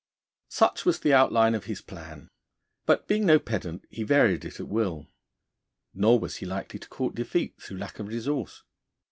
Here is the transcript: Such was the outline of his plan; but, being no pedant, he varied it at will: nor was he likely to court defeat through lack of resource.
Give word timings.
Such 0.49 0.83
was 0.83 0.99
the 1.01 1.13
outline 1.13 1.53
of 1.53 1.65
his 1.65 1.79
plan; 1.79 2.27
but, 2.87 3.07
being 3.07 3.23
no 3.23 3.37
pedant, 3.37 3.85
he 3.91 4.01
varied 4.01 4.43
it 4.45 4.59
at 4.59 4.67
will: 4.67 5.05
nor 5.93 6.17
was 6.19 6.37
he 6.37 6.45
likely 6.47 6.79
to 6.79 6.87
court 6.89 7.13
defeat 7.13 7.61
through 7.61 7.77
lack 7.77 7.99
of 7.99 8.07
resource. 8.07 8.63